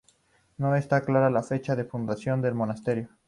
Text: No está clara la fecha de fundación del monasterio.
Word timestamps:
No 0.57 0.75
está 0.75 1.01
clara 1.05 1.29
la 1.29 1.43
fecha 1.43 1.75
de 1.75 1.83
fundación 1.83 2.41
del 2.41 2.55
monasterio. 2.55 3.09